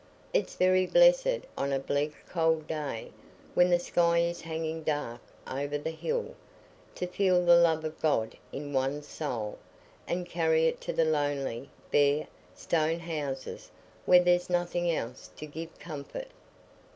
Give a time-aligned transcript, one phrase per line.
[0.33, 3.11] It's very blessed on a bleak cold day,
[3.53, 6.33] when the sky is hanging dark over the hill,
[6.95, 9.59] to feel the love of God in one's soul,
[10.07, 12.25] and carry it to the lonely, bare,
[12.55, 13.69] stone houses,
[14.07, 16.29] where there's nothing else to give comfort."